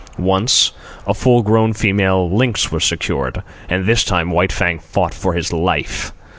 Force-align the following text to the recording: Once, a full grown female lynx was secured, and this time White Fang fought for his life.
Once, 0.17 0.71
a 1.05 1.13
full 1.13 1.43
grown 1.43 1.73
female 1.73 2.27
lynx 2.27 2.71
was 2.71 2.83
secured, 2.83 3.43
and 3.69 3.85
this 3.85 4.03
time 4.03 4.31
White 4.31 4.51
Fang 4.51 4.79
fought 4.79 5.13
for 5.13 5.33
his 5.33 5.53
life. 5.53 6.11